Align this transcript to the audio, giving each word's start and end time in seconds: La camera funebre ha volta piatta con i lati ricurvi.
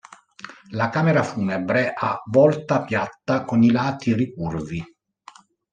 La 0.79 0.89
camera 0.89 1.21
funebre 1.21 1.93
ha 1.95 2.23
volta 2.25 2.81
piatta 2.81 3.43
con 3.45 3.61
i 3.61 3.69
lati 3.71 4.15
ricurvi. 4.15 4.83